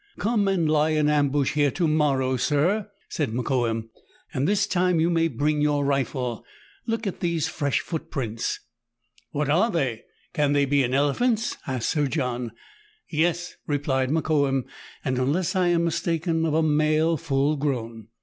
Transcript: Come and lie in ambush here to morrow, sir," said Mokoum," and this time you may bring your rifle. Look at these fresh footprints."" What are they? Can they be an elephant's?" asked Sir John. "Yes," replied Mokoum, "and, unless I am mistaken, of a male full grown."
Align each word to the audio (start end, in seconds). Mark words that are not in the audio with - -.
Come 0.17 0.47
and 0.47 0.67
lie 0.67 0.89
in 0.89 1.07
ambush 1.07 1.53
here 1.53 1.69
to 1.69 1.87
morrow, 1.87 2.35
sir," 2.35 2.89
said 3.07 3.31
Mokoum," 3.33 3.91
and 4.33 4.47
this 4.47 4.65
time 4.65 4.99
you 4.99 5.11
may 5.11 5.27
bring 5.27 5.61
your 5.61 5.85
rifle. 5.85 6.43
Look 6.87 7.05
at 7.05 7.19
these 7.19 7.47
fresh 7.47 7.81
footprints."" 7.81 8.61
What 9.29 9.47
are 9.47 9.69
they? 9.69 10.01
Can 10.33 10.53
they 10.53 10.65
be 10.65 10.81
an 10.81 10.95
elephant's?" 10.95 11.55
asked 11.67 11.89
Sir 11.89 12.07
John. 12.07 12.51
"Yes," 13.11 13.57
replied 13.67 14.09
Mokoum, 14.09 14.65
"and, 15.05 15.19
unless 15.19 15.55
I 15.55 15.67
am 15.67 15.83
mistaken, 15.83 16.47
of 16.47 16.55
a 16.55 16.63
male 16.63 17.15
full 17.15 17.55
grown." 17.55 18.07